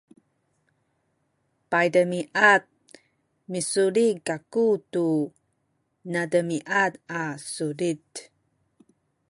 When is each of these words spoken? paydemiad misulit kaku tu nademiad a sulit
paydemiad 1.69 2.63
misulit 3.51 4.17
kaku 4.27 4.65
tu 4.91 5.05
nademiad 6.13 6.93
a 7.19 7.23
sulit 7.53 8.05